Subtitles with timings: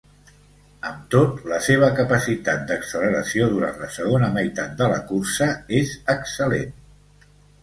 [0.91, 5.51] Amb tot, la seva capacitat d'acceleració durant la segona meitat de la cursa
[5.83, 6.75] és excel·lent.